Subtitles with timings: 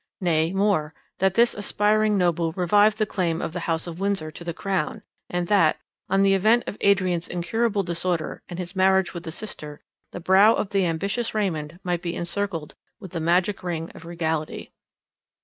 [0.19, 4.43] Nay, more, that this aspiring noble revived the claim of the house of Windsor to
[4.43, 9.25] the crown, and that, on the event of Adrian's incurable disorder and his marriage with
[9.25, 13.91] the sister, the brow of the ambitious Raymond might be encircled with the magic ring
[13.91, 14.71] of regality.